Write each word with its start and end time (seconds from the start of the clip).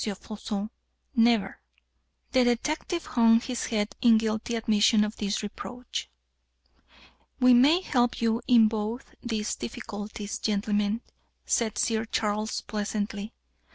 Floçon, 0.03 0.71
never." 1.15 1.59
The 2.31 2.43
detective 2.43 3.05
hung 3.05 3.39
his 3.39 3.65
head 3.65 3.95
in 4.01 4.17
guilty 4.17 4.55
admission 4.55 5.03
of 5.03 5.17
this 5.17 5.43
reproach. 5.43 6.09
"We 7.39 7.53
may 7.53 7.81
help 7.81 8.19
you 8.19 8.41
in 8.47 8.67
both 8.67 9.13
these 9.21 9.53
difficulties, 9.55 10.39
gentlemen," 10.39 11.01
said 11.45 11.77
Sir 11.77 12.05
Charles, 12.05 12.61
pleasantly. 12.61 13.35